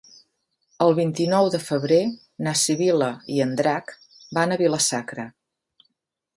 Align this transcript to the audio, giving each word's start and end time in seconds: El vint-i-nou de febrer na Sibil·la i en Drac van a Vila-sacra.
El 0.85 0.95
vint-i-nou 0.99 1.49
de 1.55 1.59
febrer 1.65 1.99
na 2.49 2.55
Sibil·la 2.63 3.11
i 3.37 3.39
en 3.47 3.53
Drac 3.63 3.95
van 4.39 4.55
a 4.57 4.61
Vila-sacra. 4.65 5.31